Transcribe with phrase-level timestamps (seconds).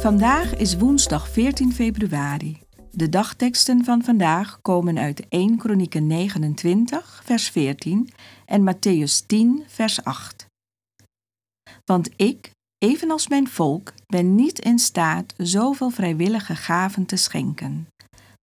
[0.00, 2.62] Vandaag is woensdag 14 februari.
[2.90, 8.10] De dagteksten van vandaag komen uit 1 Kronieken 29, vers 14
[8.46, 10.46] en Matthäus 10, vers 8.
[11.84, 17.86] Want ik, evenals mijn volk, ben niet in staat zoveel vrijwillige gaven te schenken.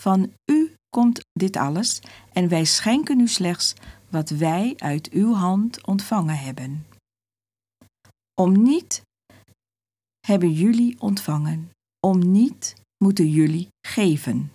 [0.00, 2.00] Van u komt dit alles
[2.32, 3.74] en wij schenken u slechts
[4.08, 6.86] wat wij uit uw hand ontvangen hebben.
[8.34, 9.02] Om niet
[10.26, 11.70] hebben jullie ontvangen,
[12.06, 14.52] om niet moeten jullie geven.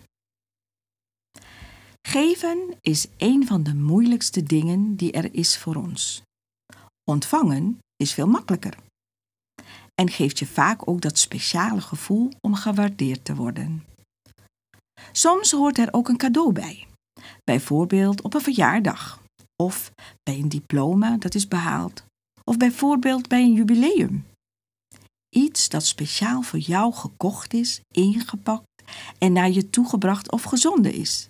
[2.07, 6.22] Geven is een van de moeilijkste dingen die er is voor ons.
[7.03, 8.77] Ontvangen is veel makkelijker
[9.95, 13.83] en geeft je vaak ook dat speciale gevoel om gewaardeerd te worden.
[15.11, 16.88] Soms hoort er ook een cadeau bij,
[17.44, 19.22] bijvoorbeeld op een verjaardag
[19.63, 19.91] of
[20.23, 22.05] bij een diploma dat is behaald
[22.44, 24.25] of bijvoorbeeld bij een jubileum
[25.36, 28.83] iets dat speciaal voor jou gekocht is, ingepakt
[29.17, 31.28] en naar je toegebracht of gezonden is.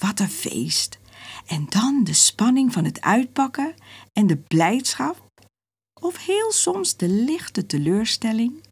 [0.00, 1.00] Wat een feest!
[1.46, 3.74] En dan de spanning van het uitpakken
[4.12, 5.26] en de blijdschap,
[6.00, 8.62] of heel soms de lichte teleurstelling.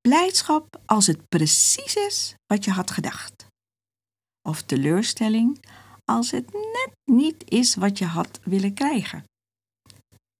[0.00, 3.46] Blijdschap als het precies is wat je had gedacht.
[4.48, 5.64] Of teleurstelling
[6.04, 9.24] als het net niet is wat je had willen krijgen.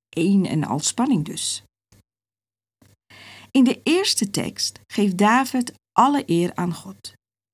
[0.08, 1.62] Een en al spanning dus.
[3.56, 7.12] In de eerste tekst geeft David alle eer aan God.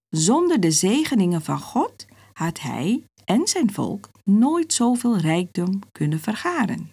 [0.08, 6.90] Zonder de zegeningen van God had hij en zijn volk nooit zoveel rijkdom kunnen vergaren.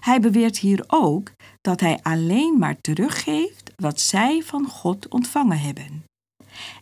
[0.00, 6.04] Hij beweert hier ook dat hij alleen maar teruggeeft wat zij van God ontvangen hebben.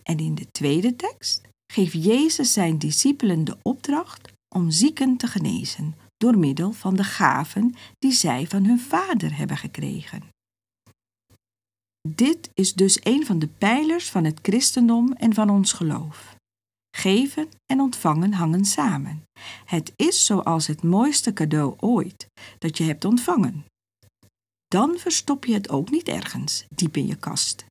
[0.03, 1.41] En in de tweede tekst
[1.73, 7.75] geeft Jezus zijn discipelen de opdracht om zieken te genezen door middel van de gaven
[7.99, 10.39] die zij van hun vader hebben gekregen.
[12.09, 16.35] Dit is dus een van de pijlers van het christendom en van ons geloof.
[16.97, 19.23] Geven en ontvangen hangen samen.
[19.65, 23.65] Het is zoals het mooiste cadeau ooit dat je hebt ontvangen.
[24.67, 27.65] Dan verstop je het ook niet ergens, diep in je kast.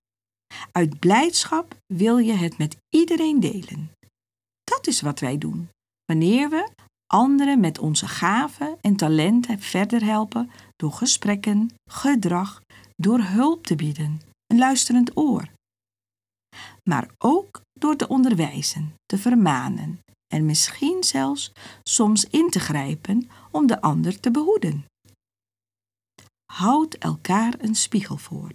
[0.72, 3.90] Uit blijdschap wil je het met iedereen delen.
[4.64, 5.68] Dat is wat wij doen.
[6.04, 6.68] Wanneer we
[7.06, 12.60] anderen met onze gaven en talenten verder helpen door gesprekken, gedrag,
[13.00, 15.52] door hulp te bieden, een luisterend oor.
[16.88, 20.00] Maar ook door te onderwijzen, te vermanen
[20.34, 21.52] en misschien zelfs
[21.82, 24.84] soms in te grijpen om de ander te behoeden.
[26.52, 28.50] Houd elkaar een spiegel voor.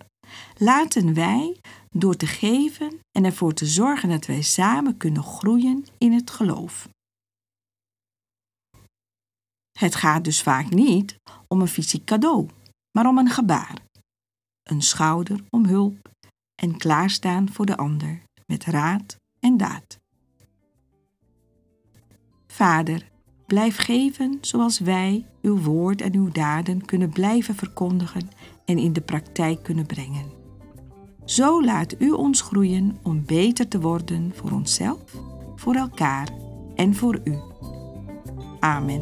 [0.58, 1.58] Laten wij,
[1.90, 6.90] door te geven en ervoor te zorgen dat wij samen kunnen groeien in het geloof.
[9.80, 11.16] Het gaat dus vaak niet
[11.48, 12.50] om een fysiek cadeau,
[12.92, 13.84] maar om een gebaar.
[14.70, 16.10] Een schouder om hulp
[16.56, 20.00] en klaarstaan voor de ander met raad en daad.
[22.48, 23.10] Vader,
[23.46, 28.30] blijf geven zoals wij uw woord en uw daden kunnen blijven verkondigen
[28.66, 30.26] en in de praktijk kunnen brengen.
[31.26, 35.14] Zo laat u ons groeien om beter te worden voor onszelf,
[35.56, 36.30] voor elkaar
[36.76, 37.38] en voor u.
[38.60, 39.02] Amen.